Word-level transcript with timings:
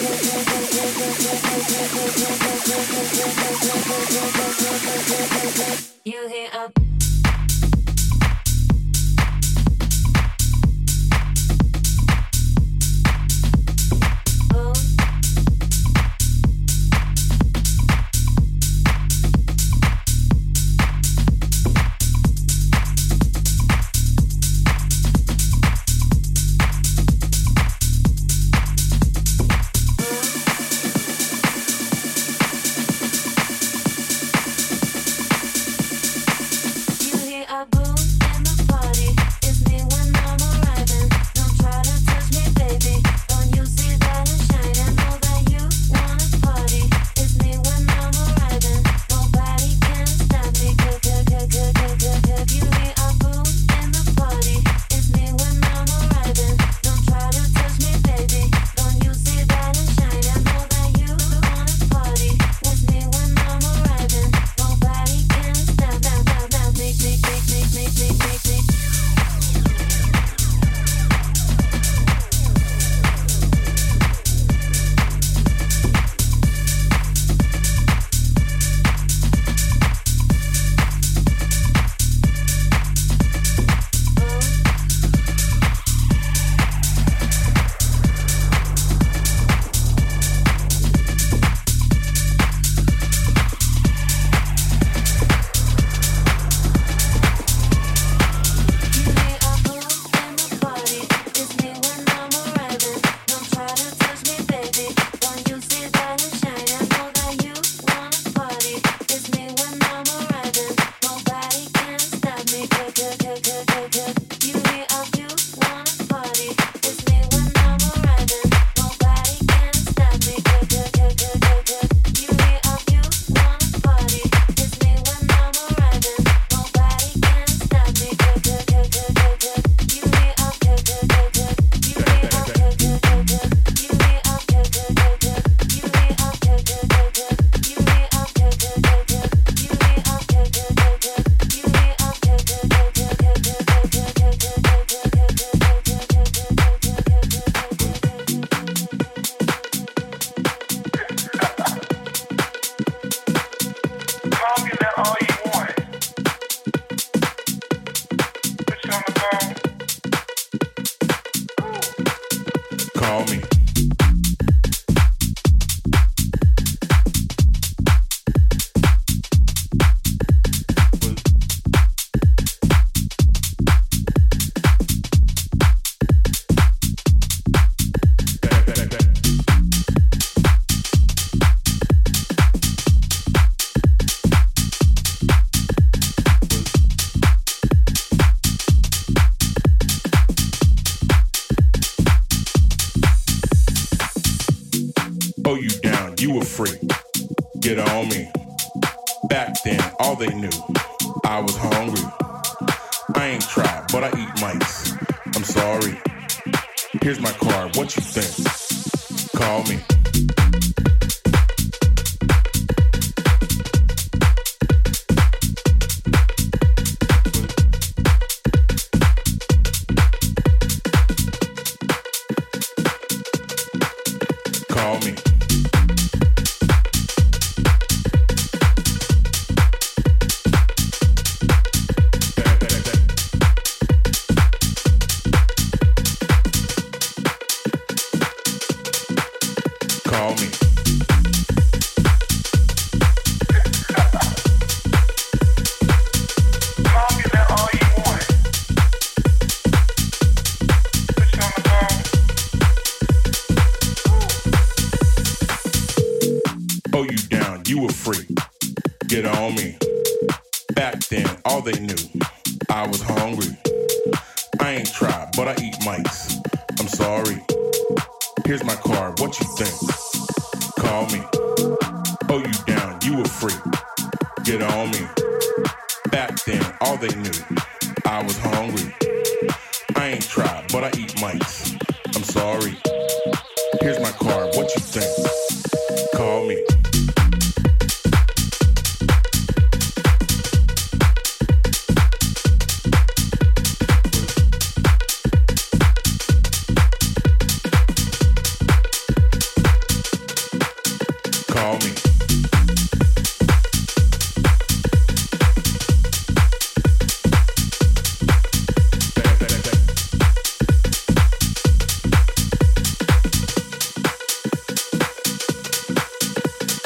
yeah, 0.00 0.10
yeah, 0.22 0.44
yeah. 0.48 0.59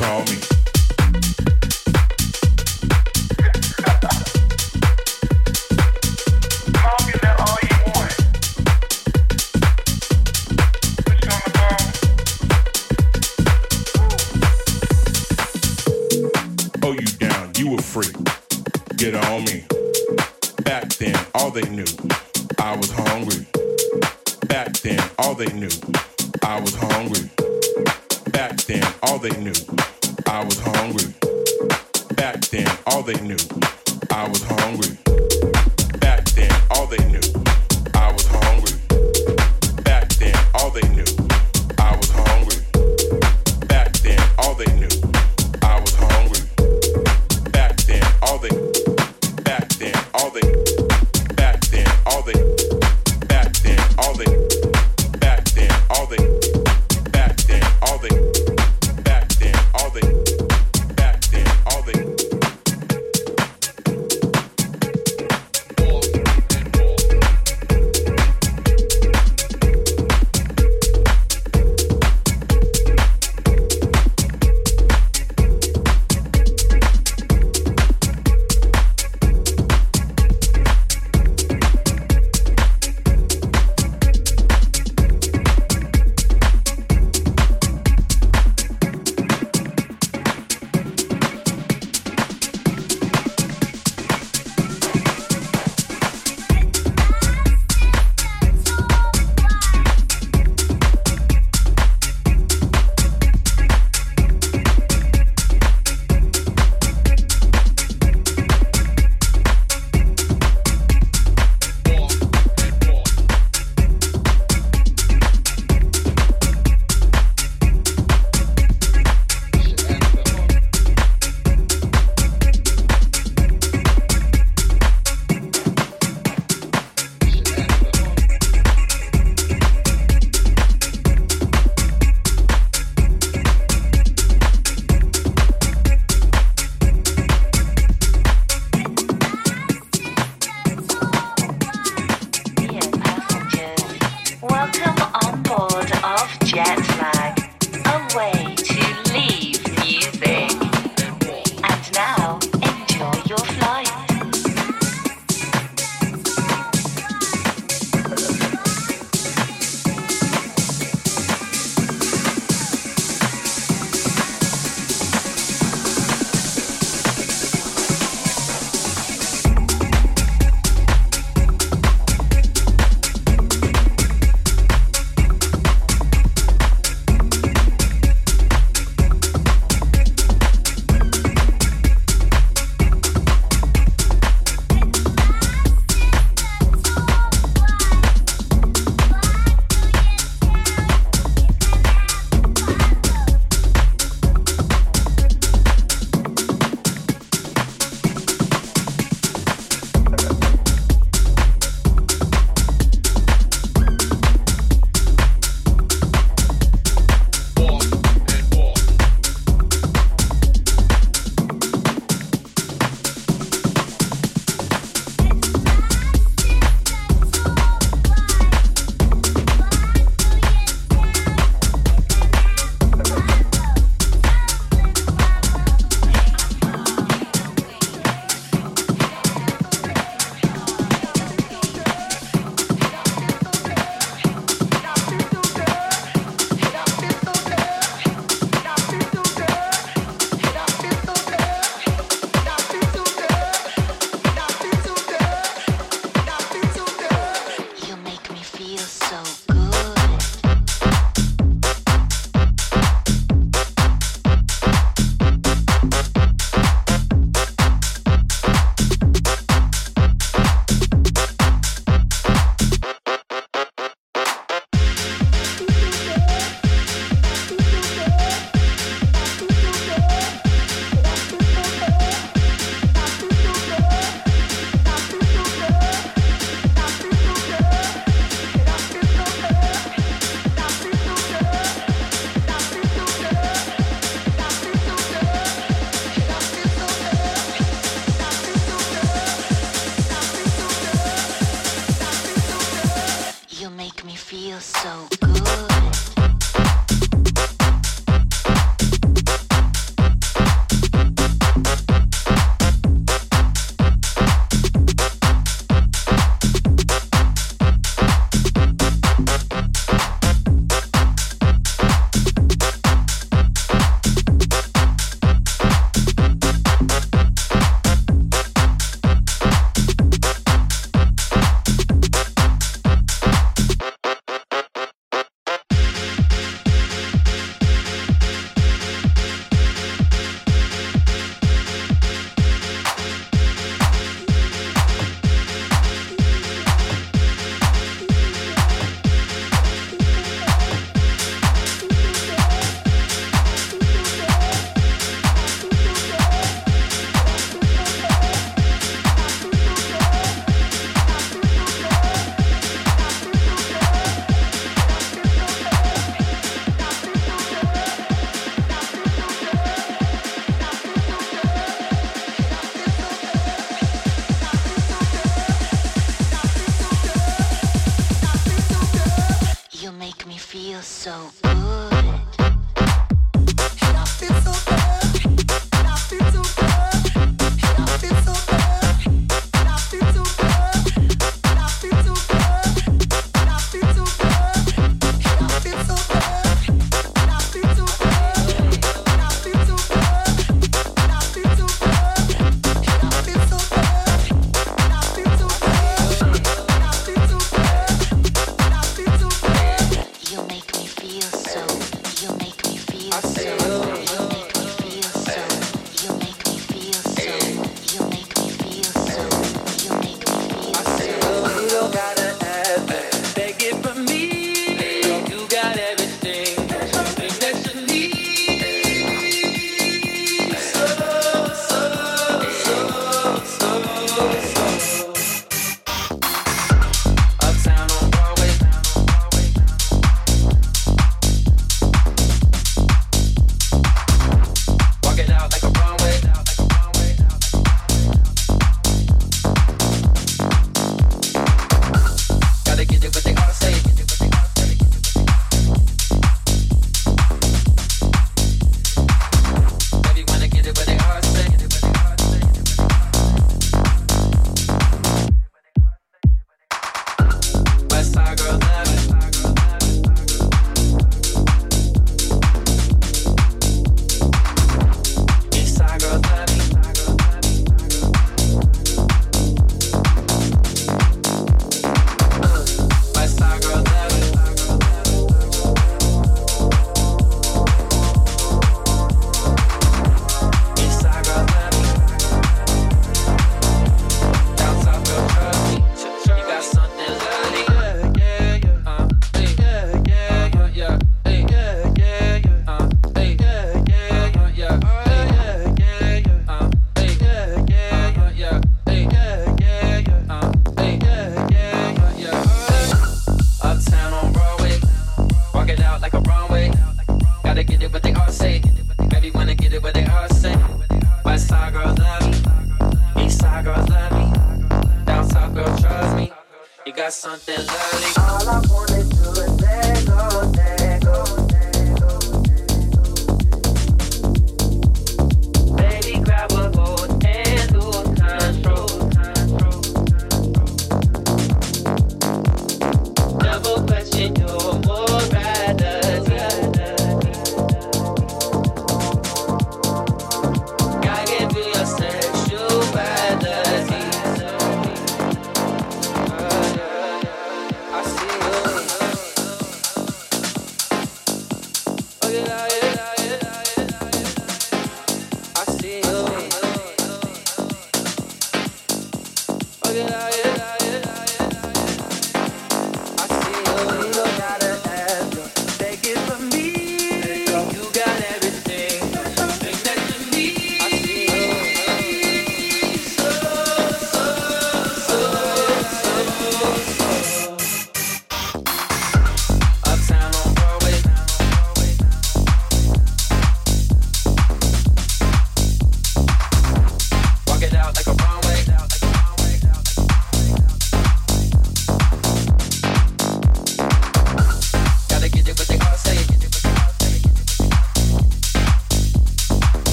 call 0.00 0.20
me. 0.24 0.38
Oh, 16.82 16.92
you 16.94 17.04
down. 17.18 17.52
You 17.58 17.72
were 17.72 17.82
free. 17.82 18.06
Get 18.96 19.14
on 19.14 19.44
me. 19.44 19.66
Back 20.64 20.88
then, 20.94 21.14
all 21.34 21.50
they 21.50 21.68
knew, 21.68 21.84
I 22.58 22.74
was 22.74 22.90
hungry. 22.90 23.46
Back 24.48 24.72
then, 24.78 25.02
all 25.18 25.34
they 25.34 25.52
knew. 25.52 25.89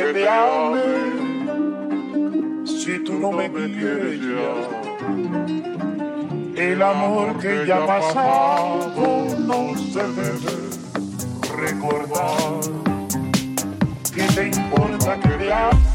que 0.00 0.12
te 0.14 0.28
ame 0.28 0.80
si 2.64 3.04
tú 3.04 3.18
no 3.18 3.32
me 3.32 3.50
quieres 3.50 4.18
ya. 4.20 4.54
El 6.56 6.82
amor 6.82 7.38
que 7.38 7.66
ya 7.66 7.82
ha 7.82 7.86
pasado 7.86 9.26
no 9.38 9.76
se 9.76 10.02
debe 10.02 10.56
recordar. 11.56 12.60
¿Qué 14.14 14.22
te 14.34 14.46
importa 14.46 15.20
que 15.20 15.28
te 15.28 15.52
ame? 15.52 15.89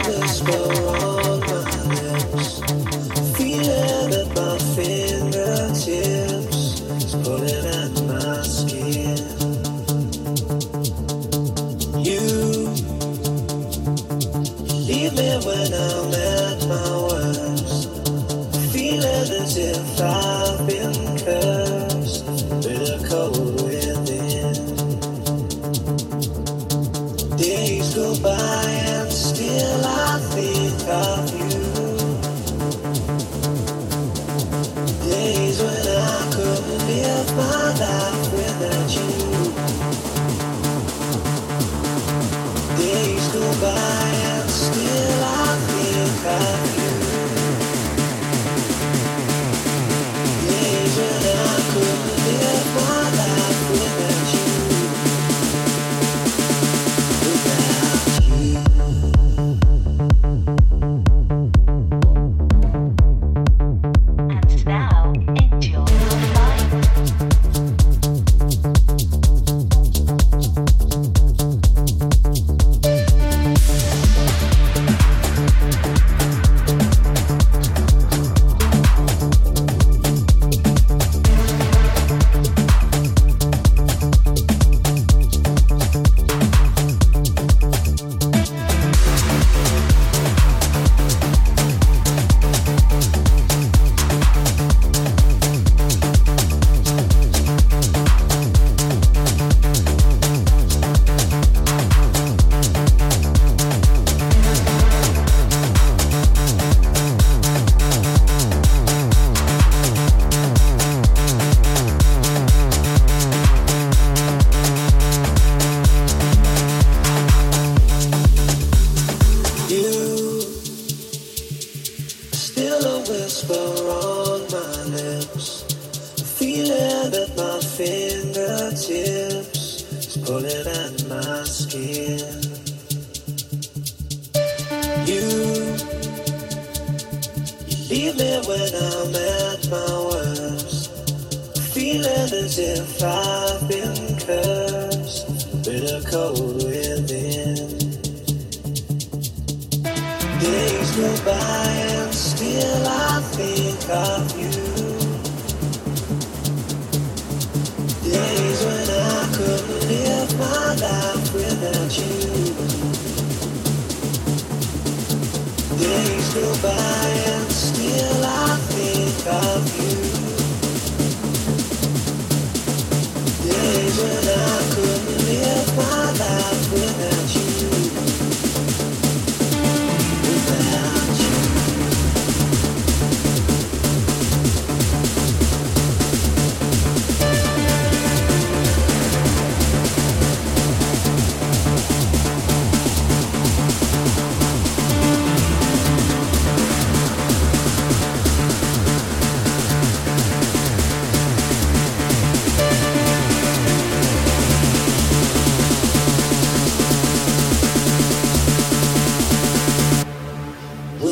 Atmosphere. 0.00 0.79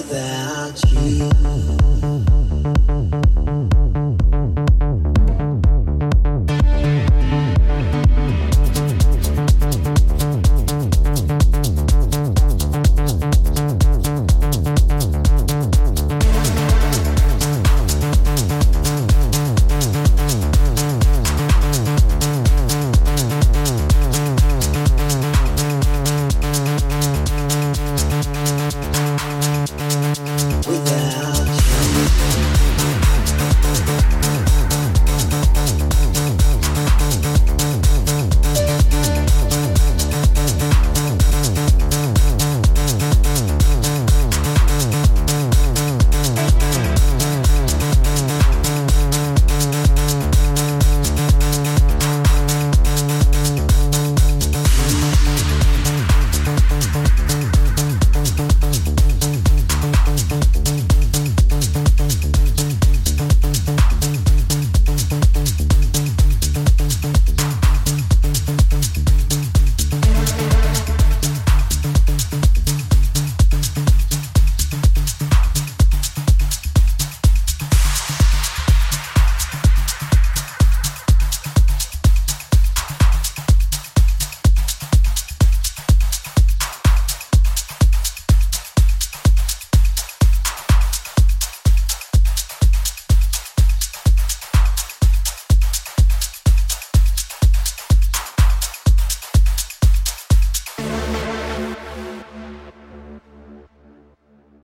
without 0.08 0.80
you. 0.90 2.27